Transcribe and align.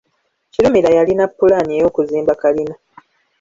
Kirumira 0.51 0.89
yalina 0.97 1.25
ppulaani 1.29 1.71
ey’okuzimba 1.79 2.31
kalina. 2.41 2.75